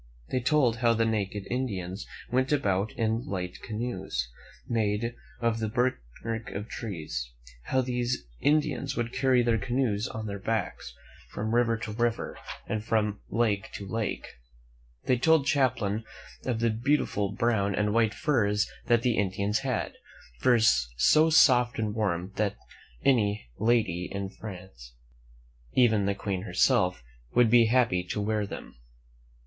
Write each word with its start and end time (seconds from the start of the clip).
They 0.31 0.39
told 0.39 0.77
how 0.77 0.95
the 0.95 1.05
naked 1.05 1.45
Indians 1.51 2.07
went 2.31 2.51
about 2.51 2.91
in 2.93 3.23
light 3.27 3.61
canoes, 3.61 4.31
made 4.67 5.13
of 5.39 5.59
the 5.59 5.69
bark 5.69 5.99
of 6.55 6.67
trees; 6.67 7.29
how 7.65 7.81
these 7.81 8.25
Indians 8.39 8.97
would 8.97 9.13
carry 9.13 9.43
their 9.43 9.59
canoes 9.59 10.07
on 10.07 10.25
their 10.25 10.39
backs 10.39 10.95
from 11.29 11.53
river 11.53 11.77
to 11.77 11.91
river 11.91 12.35
and 12.65 12.83
from 12.83 13.19
lake 13.29 13.69
to 13.73 13.85
lake. 13.85 14.25
They 15.05 15.19
told 15.19 15.47
Champlain 15.47 16.03
of 16.45 16.61
the 16.61 16.71
beautiful 16.71 17.31
brown 17.31 17.75
and 17.75 17.93
white 17.93 18.15
furs 18.15 18.67
that 18.87 19.03
the 19.03 19.19
Indians 19.19 19.59
had— 19.59 19.93
furs 20.41 20.89
so 20.97 21.29
soft 21.29 21.77
and 21.77 21.93
warm 21.93 22.31
that 22.37 22.55
any 23.05 23.51
lady 23.59 24.09
in 24.11 24.29
France, 24.31 24.95
even 25.73 26.07
the 26.07 26.15
Queen 26.15 26.41
herself, 26.41 27.03
would 27.35 27.51
be 27.51 27.67
happy 27.67 28.03
to 28.05 28.19
wear 28.19 28.47
them. 28.47 28.77